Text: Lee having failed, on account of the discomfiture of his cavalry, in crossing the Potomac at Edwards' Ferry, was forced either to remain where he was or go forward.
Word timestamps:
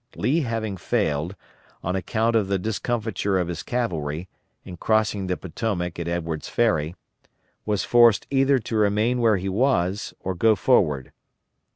Lee 0.15 0.39
having 0.39 0.77
failed, 0.77 1.35
on 1.83 1.95
account 1.95 2.35
of 2.35 2.47
the 2.47 2.57
discomfiture 2.57 3.37
of 3.37 3.49
his 3.49 3.61
cavalry, 3.61 4.27
in 4.65 4.75
crossing 4.77 5.27
the 5.27 5.37
Potomac 5.37 5.99
at 5.99 6.07
Edwards' 6.07 6.49
Ferry, 6.49 6.95
was 7.67 7.83
forced 7.83 8.25
either 8.31 8.57
to 8.57 8.75
remain 8.77 9.19
where 9.21 9.37
he 9.37 9.47
was 9.47 10.15
or 10.19 10.33
go 10.33 10.55
forward. 10.55 11.11